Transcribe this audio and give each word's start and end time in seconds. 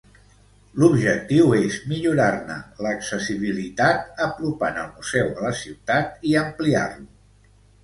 L'objectiu 0.83 1.51
és 1.57 1.77
millorar-ne 1.91 2.55
l'accessibilitat 2.87 4.25
apropant 4.31 4.81
el 4.87 4.91
museu 4.97 5.31
a 5.37 5.47
la 5.47 5.55
ciutat 5.63 6.27
i 6.33 6.37
ampliar-lo. 6.47 7.09